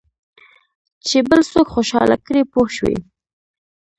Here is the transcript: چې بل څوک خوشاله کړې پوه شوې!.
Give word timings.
چې 1.07 1.17
بل 1.29 1.41
څوک 1.51 1.67
خوشاله 1.73 2.17
کړې 2.25 2.41
پوه 2.51 2.67
شوې!. 2.75 2.97